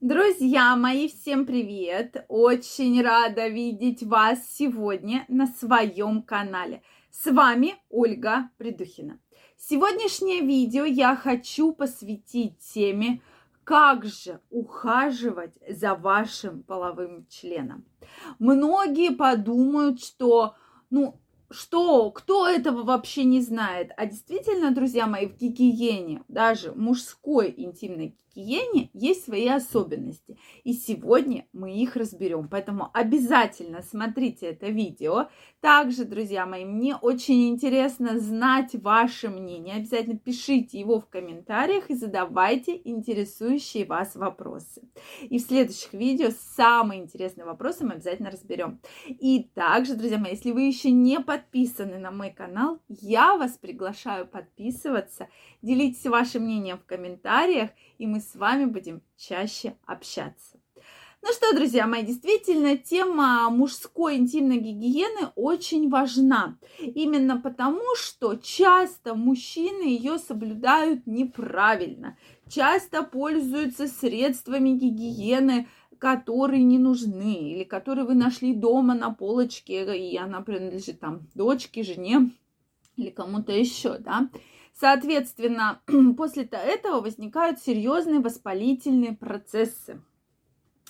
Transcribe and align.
Друзья 0.00 0.76
мои, 0.76 1.08
всем 1.08 1.44
привет! 1.44 2.24
Очень 2.28 3.02
рада 3.02 3.48
видеть 3.48 4.02
вас 4.02 4.38
сегодня 4.50 5.26
на 5.28 5.46
своем 5.46 6.22
канале. 6.22 6.82
С 7.10 7.30
вами 7.30 7.74
Ольга 7.90 8.48
Придухина. 8.56 9.20
Сегодняшнее 9.58 10.40
видео 10.40 10.84
я 10.84 11.14
хочу 11.16 11.74
посвятить 11.74 12.58
теме, 12.60 13.20
как 13.62 14.06
же 14.06 14.40
ухаживать 14.48 15.58
за 15.68 15.94
вашим 15.94 16.62
половым 16.62 17.26
членом. 17.28 17.84
Многие 18.38 19.14
подумают, 19.14 20.02
что 20.02 20.54
ну, 20.88 21.20
что, 21.50 22.10
кто 22.10 22.48
этого 22.48 22.84
вообще 22.84 23.24
не 23.24 23.42
знает? 23.42 23.90
А 23.98 24.06
действительно, 24.06 24.70
друзья 24.70 25.06
мои, 25.06 25.26
в 25.26 25.36
гигиене, 25.36 26.22
даже 26.28 26.72
мужской 26.72 27.52
интимной 27.54 28.16
гигиене 28.40 28.90
есть 28.92 29.24
свои 29.24 29.46
особенности. 29.48 30.38
И 30.64 30.72
сегодня 30.72 31.46
мы 31.52 31.74
их 31.74 31.96
разберем. 31.96 32.48
Поэтому 32.48 32.90
обязательно 32.92 33.82
смотрите 33.82 34.46
это 34.46 34.68
видео. 34.68 35.28
Также, 35.60 36.04
друзья 36.04 36.46
мои, 36.46 36.64
мне 36.64 36.96
очень 36.96 37.48
интересно 37.48 38.18
знать 38.18 38.74
ваше 38.74 39.28
мнение. 39.28 39.76
Обязательно 39.76 40.18
пишите 40.18 40.78
его 40.78 41.00
в 41.00 41.06
комментариях 41.06 41.90
и 41.90 41.94
задавайте 41.94 42.80
интересующие 42.84 43.84
вас 43.84 44.16
вопросы. 44.16 44.82
И 45.22 45.38
в 45.38 45.42
следующих 45.42 45.92
видео 45.92 46.30
самые 46.56 47.02
интересные 47.02 47.44
вопросы 47.44 47.84
мы 47.84 47.94
обязательно 47.94 48.30
разберем. 48.30 48.80
И 49.08 49.50
также, 49.54 49.94
друзья 49.94 50.18
мои, 50.18 50.32
если 50.32 50.52
вы 50.52 50.62
еще 50.62 50.90
не 50.90 51.20
подписаны 51.20 51.98
на 51.98 52.10
мой 52.10 52.30
канал, 52.30 52.80
я 52.88 53.36
вас 53.36 53.52
приглашаю 53.52 54.26
подписываться. 54.26 55.28
Делитесь 55.62 56.06
вашим 56.06 56.44
мнением 56.44 56.78
в 56.78 56.86
комментариях, 56.86 57.70
и 57.98 58.06
мы 58.06 58.20
с 58.20 58.29
вами 58.34 58.64
будем 58.66 59.02
чаще 59.16 59.76
общаться. 59.86 60.58
Ну 61.22 61.32
что, 61.34 61.54
друзья 61.54 61.86
мои, 61.86 62.02
действительно, 62.02 62.78
тема 62.78 63.50
мужской 63.50 64.16
интимной 64.16 64.56
гигиены 64.56 65.28
очень 65.36 65.90
важна. 65.90 66.56
Именно 66.78 67.38
потому, 67.38 67.82
что 67.94 68.36
часто 68.36 69.14
мужчины 69.14 69.82
ее 69.82 70.18
соблюдают 70.18 71.06
неправильно. 71.06 72.16
Часто 72.48 73.02
пользуются 73.02 73.86
средствами 73.86 74.70
гигиены, 74.70 75.68
которые 75.98 76.62
не 76.62 76.78
нужны, 76.78 77.52
или 77.52 77.64
которые 77.64 78.06
вы 78.06 78.14
нашли 78.14 78.54
дома 78.54 78.94
на 78.94 79.10
полочке, 79.10 79.94
и 79.98 80.16
она 80.16 80.40
принадлежит 80.40 81.00
там 81.00 81.28
дочке, 81.34 81.82
жене 81.82 82.30
или 82.96 83.10
кому-то 83.10 83.52
еще, 83.52 83.98
да. 83.98 84.30
Соответственно, 84.80 85.82
после 86.16 86.44
этого 86.44 87.02
возникают 87.02 87.60
серьезные 87.60 88.20
воспалительные 88.20 89.12
процессы. 89.12 90.00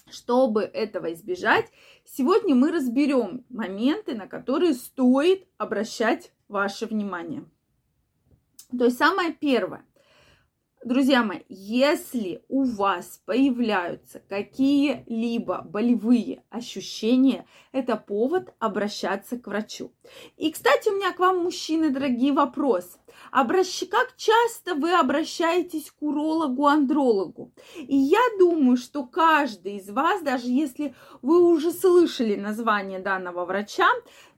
Чтобы 0.08 0.62
этого 0.62 1.12
избежать, 1.12 1.66
сегодня 2.04 2.54
мы 2.54 2.70
разберем 2.70 3.44
моменты, 3.48 4.14
на 4.14 4.28
которые 4.28 4.74
стоит 4.74 5.48
обращать 5.58 6.32
ваше 6.46 6.86
внимание. 6.86 7.44
То 8.76 8.84
есть 8.84 8.98
самое 8.98 9.32
первое. 9.32 9.84
Друзья 10.82 11.22
мои, 11.22 11.40
если 11.50 12.42
у 12.48 12.64
вас 12.64 13.20
появляются 13.26 14.22
какие-либо 14.30 15.60
болевые 15.60 16.42
ощущения, 16.48 17.44
это 17.70 17.96
повод 17.96 18.54
обращаться 18.58 19.38
к 19.38 19.46
врачу. 19.46 19.92
И, 20.38 20.50
кстати, 20.50 20.88
у 20.88 20.96
меня 20.96 21.12
к 21.12 21.18
вам, 21.18 21.40
мужчины, 21.40 21.90
дорогие, 21.90 22.32
вопрос. 22.32 22.96
Обращ... 23.30 23.84
Как 23.90 24.16
часто 24.16 24.74
вы 24.74 24.92
обращаетесь 24.94 25.90
к 25.90 26.02
урологу-андрологу? 26.02 27.52
И 27.76 27.96
я 27.96 28.22
думаю, 28.38 28.78
что 28.78 29.04
каждый 29.04 29.76
из 29.76 29.90
вас, 29.90 30.22
даже 30.22 30.46
если 30.46 30.94
вы 31.20 31.42
уже 31.42 31.72
слышали 31.72 32.36
название 32.36 33.00
данного 33.00 33.44
врача, 33.44 33.88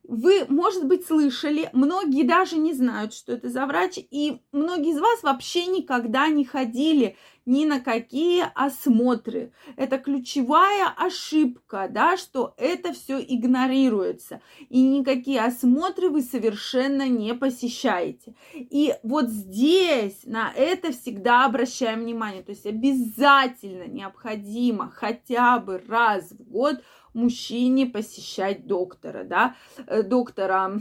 вы, 0.05 0.45
может 0.49 0.87
быть, 0.87 1.07
слышали, 1.07 1.71
многие 1.73 2.25
даже 2.25 2.57
не 2.57 2.73
знают, 2.75 3.15
что 3.15 3.33
это 3.33 3.49
за 3.49 3.67
врач, 3.67 3.99
и 3.99 4.43
многие 4.51 4.93
из 4.93 5.01
вас 5.01 5.23
вообще 5.23 5.67
никогда 5.67 6.29
не 6.29 6.45
ходили 6.45 7.17
ни 7.45 7.65
на 7.65 7.81
какие 7.81 8.45
осмотры. 8.55 9.53
Это 9.77 9.99
ключевая 9.99 10.89
ошибка, 10.97 11.89
да, 11.91 12.17
что 12.17 12.55
это 12.57 12.93
все 12.93 13.21
игнорируется. 13.21 14.41
И 14.69 14.83
никакие 14.83 15.41
осмотры 15.41 16.09
вы 16.09 16.23
совершенно 16.23 17.09
не 17.09 17.35
посещаете. 17.35 18.35
И 18.55 18.95
вот 19.03 19.29
здесь 19.29 20.21
на 20.25 20.53
это 20.53 20.93
всегда 20.93 21.45
обращаем 21.45 22.01
внимание. 22.01 22.43
То 22.43 22.53
есть 22.53 22.67
обязательно 22.67 23.85
необходимо 23.85 24.91
хотя 24.91 25.59
бы 25.59 25.83
раз 25.89 26.31
в 26.33 26.43
год 26.51 26.83
мужчине 27.15 27.87
посещать 27.87 28.67
доктора, 28.67 29.25
да, 29.25 29.57
э, 29.87 30.03
доктора 30.03 30.81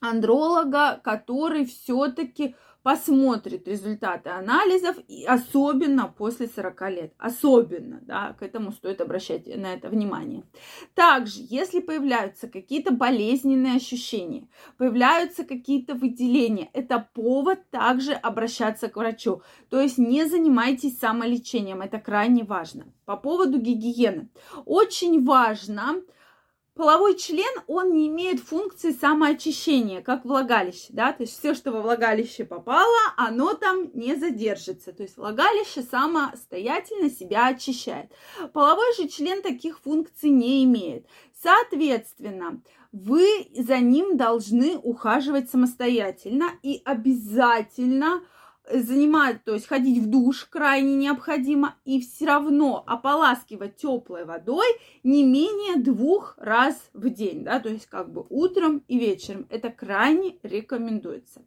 андролога, 0.00 1.00
который 1.02 1.64
все-таки 1.64 2.56
посмотрит 2.82 3.68
результаты 3.68 4.30
анализов, 4.30 4.96
и 5.08 5.24
особенно 5.24 6.08
после 6.08 6.48
40 6.48 6.90
лет. 6.90 7.14
Особенно, 7.18 8.00
да, 8.02 8.34
к 8.38 8.42
этому 8.42 8.72
стоит 8.72 9.00
обращать 9.00 9.46
на 9.46 9.74
это 9.74 9.88
внимание. 9.88 10.44
Также, 10.94 11.40
если 11.40 11.80
появляются 11.80 12.48
какие-то 12.48 12.92
болезненные 12.92 13.76
ощущения, 13.76 14.48
появляются 14.76 15.44
какие-то 15.44 15.94
выделения, 15.94 16.70
это 16.72 17.08
повод 17.14 17.60
также 17.70 18.12
обращаться 18.12 18.88
к 18.88 18.96
врачу. 18.96 19.42
То 19.70 19.80
есть 19.80 19.98
не 19.98 20.24
занимайтесь 20.26 20.98
самолечением, 20.98 21.82
это 21.82 21.98
крайне 21.98 22.44
важно. 22.44 22.86
По 23.04 23.16
поводу 23.16 23.58
гигиены. 23.58 24.28
Очень 24.64 25.24
важно, 25.24 26.02
половой 26.74 27.16
член, 27.16 27.52
он 27.66 27.92
не 27.92 28.08
имеет 28.08 28.40
функции 28.40 28.92
самоочищения, 28.92 30.02
как 30.02 30.24
влагалище, 30.24 30.88
да, 30.90 31.12
то 31.12 31.22
есть 31.22 31.38
все, 31.38 31.54
что 31.54 31.72
во 31.72 31.82
влагалище 31.82 32.44
попало, 32.44 32.98
оно 33.16 33.54
там 33.54 33.90
не 33.94 34.14
задержится, 34.14 34.92
то 34.92 35.02
есть 35.02 35.16
влагалище 35.16 35.82
самостоятельно 35.82 37.10
себя 37.10 37.48
очищает. 37.48 38.10
Половой 38.52 38.94
же 38.96 39.08
член 39.08 39.42
таких 39.42 39.80
функций 39.80 40.30
не 40.30 40.64
имеет. 40.64 41.06
Соответственно, 41.42 42.62
вы 42.92 43.48
за 43.54 43.78
ним 43.78 44.16
должны 44.16 44.76
ухаживать 44.76 45.50
самостоятельно 45.50 46.50
и 46.62 46.82
обязательно 46.84 48.22
занимать, 48.80 49.44
то 49.44 49.54
есть 49.54 49.66
ходить 49.66 50.02
в 50.02 50.08
душ 50.08 50.44
крайне 50.44 50.94
необходимо, 50.94 51.76
и 51.84 52.00
все 52.00 52.26
равно 52.26 52.82
ополаскивать 52.86 53.76
теплой 53.76 54.24
водой 54.24 54.66
не 55.02 55.24
менее 55.24 55.76
двух 55.82 56.34
раз 56.38 56.76
в 56.92 57.10
день, 57.10 57.44
да, 57.44 57.60
то 57.60 57.68
есть 57.68 57.86
как 57.86 58.12
бы 58.12 58.24
утром 58.28 58.82
и 58.88 58.98
вечером. 58.98 59.46
Это 59.50 59.70
крайне 59.70 60.36
рекомендуется. 60.42 61.42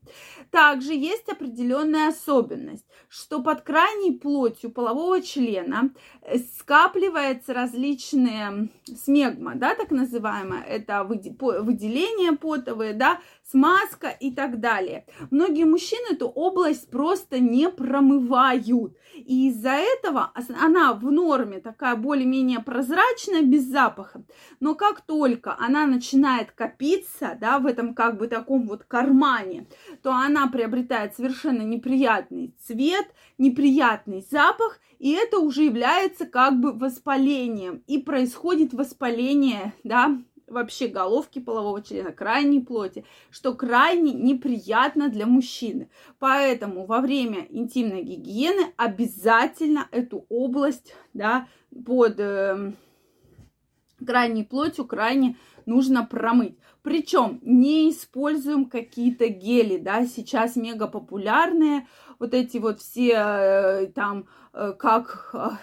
Также 0.51 0.93
есть 0.93 1.29
определенная 1.29 2.09
особенность, 2.09 2.85
что 3.09 3.41
под 3.41 3.61
крайней 3.61 4.11
плотью 4.11 4.71
полового 4.71 5.21
члена 5.21 5.91
э, 6.21 6.37
скапливается 6.37 7.53
различные 7.53 8.69
смегма, 8.85 9.55
да, 9.55 9.75
так 9.75 9.91
называемое, 9.91 10.63
это 10.63 11.03
выделение 11.03 12.33
потовые, 12.33 12.93
да, 12.93 13.19
смазка 13.49 14.09
и 14.09 14.31
так 14.31 14.59
далее. 14.59 15.05
Многие 15.31 15.65
мужчины 15.65 16.13
эту 16.13 16.27
область 16.27 16.89
просто 16.89 17.14
не 17.39 17.69
промывают. 17.69 18.95
И 19.13 19.49
из-за 19.49 19.71
этого 19.71 20.31
она 20.61 20.93
в 20.93 21.11
норме 21.11 21.59
такая 21.59 21.95
более-менее 21.95 22.59
прозрачная, 22.59 23.41
без 23.41 23.63
запаха. 23.63 24.23
Но 24.59 24.75
как 24.75 25.01
только 25.01 25.55
она 25.57 25.85
начинает 25.87 26.51
копиться, 26.51 27.37
да, 27.39 27.59
в 27.59 27.65
этом 27.65 27.93
как 27.93 28.17
бы 28.17 28.27
таком 28.27 28.67
вот 28.67 28.83
кармане, 28.83 29.67
то 30.03 30.11
она 30.11 30.47
приобретает 30.47 31.15
совершенно 31.15 31.61
неприятный 31.61 32.53
цвет, 32.65 33.07
неприятный 33.37 34.25
запах, 34.29 34.79
и 34.99 35.11
это 35.11 35.39
уже 35.39 35.63
является 35.63 36.25
как 36.25 36.59
бы 36.59 36.73
воспалением. 36.73 37.83
И 37.87 37.97
происходит 37.97 38.73
воспаление, 38.73 39.73
да, 39.83 40.17
вообще 40.47 40.87
головки 40.87 41.39
полового 41.39 41.81
члена, 41.81 42.11
крайней 42.11 42.61
плоти, 42.61 43.05
что 43.29 43.53
крайне 43.53 44.13
неприятно 44.13 45.09
для 45.09 45.25
мужчины. 45.25 45.89
Поэтому 46.19 46.85
во 46.85 47.01
время 47.01 47.45
интимной 47.49 48.03
гигиены 48.03 48.73
обязательно 48.77 49.87
эту 49.91 50.25
область, 50.29 50.95
да, 51.13 51.47
под 51.85 52.19
э, 52.19 52.73
крайней 54.05 54.43
плотью 54.43 54.85
крайне 54.85 55.37
нужно 55.65 56.05
промыть. 56.05 56.57
Причем 56.83 57.39
не 57.41 57.89
используем 57.89 58.65
какие-то 58.65 59.27
гели, 59.27 59.77
да, 59.77 60.05
сейчас 60.05 60.55
мега 60.55 60.87
популярные, 60.87 61.87
вот 62.19 62.33
эти 62.33 62.59
вот 62.59 62.79
все 62.79 63.13
э, 63.15 63.87
там, 63.87 64.27
э, 64.53 64.73
как 64.77 65.59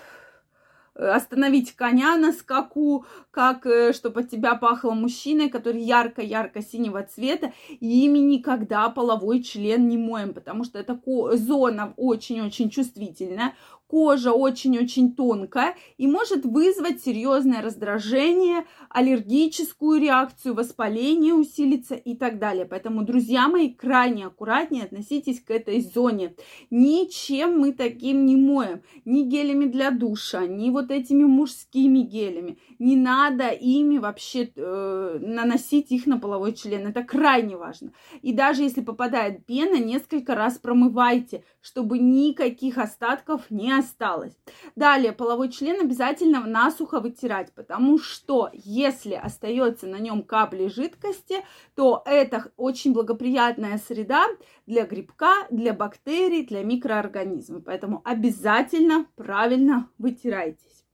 остановить 0.95 1.73
коня 1.73 2.17
на 2.17 2.33
скаку, 2.33 3.07
как 3.31 3.67
э, 3.67 3.93
чтобы 3.93 4.21
от 4.21 4.31
тебя 4.31 4.55
пахло 4.55 4.93
мужчиной, 4.93 5.49
который 5.49 5.81
ярко-ярко 5.81 6.63
синего 6.63 7.03
цвета, 7.03 7.53
и 7.69 8.05
ими 8.05 8.19
никогда 8.19 8.89
половой 8.91 9.43
член 9.43 9.89
не 9.89 9.97
моем, 9.97 10.35
потому 10.35 10.65
что 10.65 10.79
эта 10.79 10.99
зона 11.37 11.95
очень-очень 11.97 12.71
чувствительная. 12.71 13.55
Кожа 13.93 14.33
очень-очень 14.33 15.15
тонкая 15.15 15.77
и 15.99 16.07
может 16.07 16.47
вызвать 16.47 17.03
серьезное 17.03 17.61
раздражение, 17.61 18.65
аллергическую 18.89 20.01
реакцию, 20.01 20.55
воспаление 20.55 21.35
усилится 21.35 21.95
и 21.95 22.17
так 22.17 22.39
далее. 22.39 22.65
Поэтому, 22.65 23.03
друзья 23.03 23.49
мои, 23.49 23.69
крайне 23.69 24.25
аккуратнее 24.25 24.85
относитесь 24.85 25.43
к 25.43 25.51
этой 25.51 25.83
зоне. 25.83 26.35
Ничем 26.71 27.59
мы 27.59 27.73
таким 27.73 28.25
не 28.25 28.35
моем. 28.35 28.81
Ни 29.05 29.25
гелями 29.25 29.67
для 29.67 29.91
душа, 29.91 30.47
ни 30.47 30.71
вот 30.71 30.91
этими 30.91 31.25
мужскими 31.25 31.99
гелями. 31.99 32.57
Не 32.79 32.97
надо 32.97 33.49
ими 33.49 33.99
вообще 33.99 34.51
э, 34.57 35.19
наносить 35.21 35.93
их 35.93 36.07
на 36.07 36.19
половой 36.19 36.55
член. 36.55 36.87
Это 36.87 37.03
крайне 37.03 37.59
важно. 37.59 37.93
И 38.23 38.33
даже 38.33 38.63
если 38.63 38.81
попадает 38.81 39.45
пена, 39.45 39.79
несколько 39.79 40.35
раз 40.35 40.57
промывайте, 40.57 41.45
чтобы 41.61 41.99
никаких 41.99 42.79
остатков 42.79 43.51
не 43.51 43.82
осталось. 43.83 44.33
Далее, 44.77 45.13
половой 45.13 45.51
член 45.51 45.81
обязательно 45.81 46.41
насухо 46.47 47.01
вытирать, 47.01 47.53
потому 47.55 47.99
что 47.99 48.51
если 48.53 49.15
остается 49.15 49.87
на 49.87 49.99
нем 49.99 50.23
капли 50.23 50.69
жидкости, 50.69 51.45
то 51.75 52.03
это 52.07 52.53
очень 52.57 52.93
благоприятная 52.93 53.79
среда 53.79 54.25
для 54.67 54.87
грибка, 54.87 55.47
для 55.51 55.73
бактерий, 55.73 56.47
для 56.47 56.63
микроорганизмов. 56.63 57.65
Поэтому 57.65 58.01
обязательно 58.05 59.07
правильно 59.17 59.91
вытирайтесь. 59.99 60.85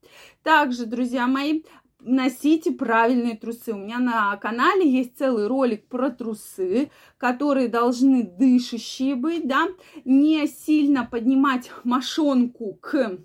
Также, 0.42 0.86
друзья 0.86 1.26
мои, 1.26 1.62
носите 2.00 2.72
правильные 2.72 3.36
трусы. 3.36 3.72
У 3.72 3.78
меня 3.78 3.98
на 3.98 4.36
канале 4.36 4.88
есть 4.88 5.18
целый 5.18 5.46
ролик 5.46 5.86
про 5.88 6.10
трусы, 6.10 6.90
которые 7.16 7.68
должны 7.68 8.22
дышащие 8.22 9.14
быть, 9.14 9.46
да, 9.46 9.68
не 10.04 10.46
сильно 10.46 11.04
поднимать 11.04 11.70
мошонку 11.84 12.74
к 12.74 13.18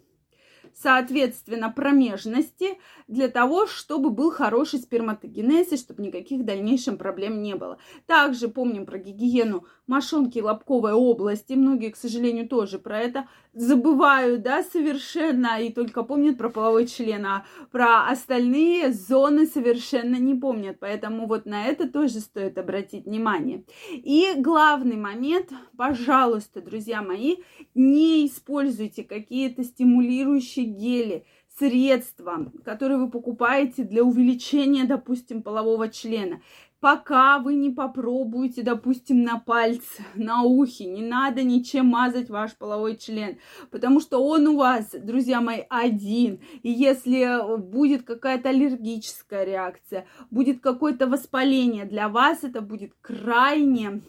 соответственно, 0.76 1.70
промежности 1.70 2.78
для 3.08 3.28
того, 3.28 3.68
чтобы 3.68 4.10
был 4.10 4.32
хороший 4.32 4.80
сперматогенез 4.80 5.72
и 5.72 5.78
чтобы 5.78 6.04
никаких 6.04 6.46
дальнейших 6.46 6.98
проблем 6.98 7.42
не 7.42 7.56
было. 7.56 7.78
Также 8.06 8.48
помним 8.48 8.86
про 8.86 8.98
гигиену 8.98 9.66
мошонки 9.88 10.40
лобковой 10.40 10.94
области. 10.94 11.54
Многие, 11.54 11.90
к 11.90 11.98
сожалению, 11.98 12.48
тоже 12.48 12.80
про 12.80 13.00
это 13.00 13.28
забывают, 13.54 14.42
да, 14.42 14.64
совершенно, 14.64 15.62
и 15.62 15.72
только 15.72 16.04
помнят 16.04 16.38
про 16.38 16.50
половой 16.50 16.88
член, 16.88 17.26
а 17.26 17.46
про 17.72 18.08
остальные 18.08 18.92
зоны 18.94 19.46
совершенно 19.46 20.16
не 20.16 20.34
помнят. 20.34 20.78
Поэтому 20.80 21.28
вот 21.28 21.46
на 21.46 21.66
это 21.66 21.88
тоже 21.88 22.20
стоит 22.20 22.58
обратить 22.58 23.06
внимание. 23.06 23.64
И 23.92 24.34
главный 24.38 24.96
момент, 24.96 25.52
пожалуйста, 25.78 26.62
друзья 26.62 27.02
мои, 27.02 27.38
не 27.76 28.26
используйте 28.26 29.04
какие-то 29.04 29.64
стимулирующие 29.64 30.63
гели, 30.64 31.26
средства, 31.58 32.52
которые 32.66 32.98
вы 32.98 33.10
покупаете 33.10 33.84
для 33.84 34.04
увеличения, 34.04 34.86
допустим, 34.86 35.44
полового 35.44 35.90
члена 35.90 36.42
пока 36.84 37.40
вы 37.40 37.56
не 37.56 37.70
попробуете, 37.70 38.62
допустим, 38.62 39.24
на 39.24 39.40
пальце, 39.40 40.04
на 40.16 40.44
ухе, 40.44 40.84
не 40.84 41.02
надо 41.02 41.42
ничем 41.42 41.86
мазать 41.86 42.30
ваш 42.30 42.58
половой 42.58 42.98
член, 42.98 43.38
потому 43.72 44.02
что 44.02 44.22
он 44.22 44.48
у 44.48 44.58
вас, 44.58 44.90
друзья 44.92 45.40
мои, 45.40 45.62
один. 45.70 46.42
И 46.62 46.70
если 46.70 47.58
будет 47.58 48.04
какая-то 48.04 48.50
аллергическая 48.50 49.46
реакция, 49.46 50.06
будет 50.30 50.60
какое-то 50.60 51.08
воспаление, 51.08 51.86
для 51.86 52.10
вас 52.10 52.44
это 52.44 52.60
будет 52.60 52.92
крайне 53.00 54.02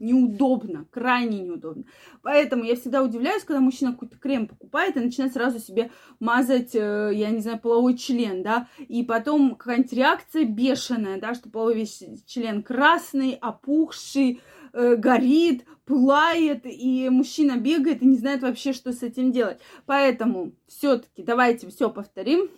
неудобно, 0.00 0.86
крайне 0.90 1.40
неудобно. 1.40 1.84
Поэтому 2.22 2.64
я 2.64 2.76
всегда 2.76 3.02
удивляюсь, 3.02 3.44
когда 3.44 3.60
мужчина 3.60 3.92
какой-то 3.92 4.16
крем 4.18 4.46
покупает 4.46 4.96
и 4.96 5.00
начинает 5.00 5.32
сразу 5.32 5.58
себе 5.58 5.90
мазать, 6.20 6.74
э, 6.74 7.10
я 7.14 7.30
не 7.30 7.40
знаю, 7.40 7.58
половой 7.58 7.96
член, 7.96 8.42
да, 8.42 8.68
и 8.78 9.02
потом 9.02 9.54
какая-нибудь 9.54 9.92
реакция 9.92 10.44
бешеная, 10.44 11.20
да, 11.20 11.34
что 11.34 11.50
половой 11.50 11.86
член 12.26 12.62
красный, 12.62 13.38
опухший, 13.40 14.40
э, 14.72 14.96
горит, 14.96 15.64
пылает, 15.84 16.62
и 16.64 17.08
мужчина 17.08 17.56
бегает 17.56 18.02
и 18.02 18.06
не 18.06 18.16
знает 18.16 18.42
вообще, 18.42 18.72
что 18.72 18.92
с 18.92 19.02
этим 19.02 19.32
делать. 19.32 19.58
Поэтому 19.86 20.52
все-таки 20.66 21.22
давайте 21.22 21.68
все 21.68 21.90
повторим. 21.90 22.50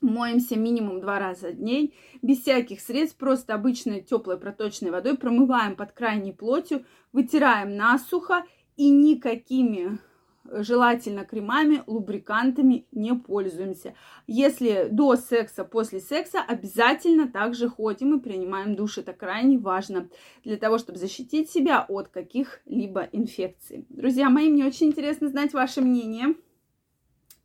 Моемся 0.00 0.56
минимум 0.56 1.00
два 1.00 1.18
раза 1.18 1.50
в 1.50 1.56
день, 1.62 1.94
без 2.22 2.40
всяких 2.40 2.80
средств, 2.80 3.18
просто 3.18 3.54
обычной 3.54 4.00
теплой 4.00 4.38
проточной 4.38 4.90
водой, 4.90 5.16
промываем 5.18 5.76
под 5.76 5.92
крайней 5.92 6.32
плотью, 6.32 6.86
вытираем 7.12 7.76
насухо 7.76 8.44
и 8.78 8.88
никакими 8.88 9.98
э, 10.46 10.62
желательно 10.62 11.26
кремами, 11.26 11.82
лубрикантами 11.86 12.86
не 12.92 13.14
пользуемся. 13.14 13.94
Если 14.26 14.88
до 14.90 15.16
секса, 15.16 15.64
после 15.64 16.00
секса, 16.00 16.40
обязательно 16.40 17.30
также 17.30 17.68
ходим 17.68 18.16
и 18.16 18.22
принимаем 18.22 18.76
душ. 18.76 18.96
Это 18.96 19.12
крайне 19.12 19.58
важно 19.58 20.08
для 20.44 20.56
того, 20.56 20.78
чтобы 20.78 20.98
защитить 20.98 21.50
себя 21.50 21.84
от 21.86 22.08
каких-либо 22.08 23.02
инфекций. 23.12 23.84
Друзья 23.90 24.30
мои, 24.30 24.48
мне 24.48 24.64
очень 24.64 24.86
интересно 24.86 25.28
знать 25.28 25.52
ваше 25.52 25.82
мнение. 25.82 26.36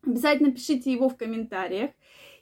Обязательно 0.06 0.54
пишите 0.54 0.94
его 0.94 1.10
в 1.10 1.18
комментариях. 1.18 1.92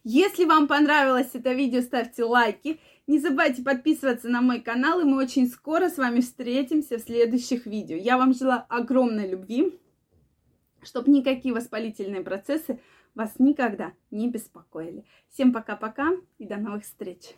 Если 0.04 0.44
вам 0.44 0.68
понравилось 0.68 1.30
это 1.34 1.54
видео, 1.54 1.82
ставьте 1.82 2.24
лайки. 2.26 2.80
Не 3.08 3.20
забывайте 3.20 3.64
подписываться 3.64 4.28
на 4.28 4.42
мой 4.42 4.60
канал, 4.60 5.00
и 5.00 5.06
мы 5.06 5.18
очень 5.18 5.48
скоро 5.48 5.90
с 5.90 5.98
вами 5.98 6.20
встретимся 6.20 6.98
в 6.98 7.02
следующих 7.02 7.66
видео. 7.66 7.96
Я 7.96 8.18
вам 8.18 8.34
желаю 8.34 8.66
огромной 8.68 9.30
любви, 9.30 9.80
чтобы 10.82 11.12
никакие 11.12 11.54
воспалительные 11.54 12.22
процессы 12.22 12.80
вас 13.16 13.36
никогда 13.40 13.94
не 14.12 14.30
беспокоили. 14.30 15.06
Всем 15.30 15.54
пока-пока 15.54 16.12
и 16.38 16.46
до 16.46 16.58
новых 16.58 16.84
встреч! 16.84 17.36